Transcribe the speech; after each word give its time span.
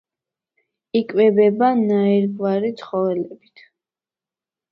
იკვებება 0.99 1.67
ნაირგვარი 1.81 2.71
ცხოველებით. 2.81 3.65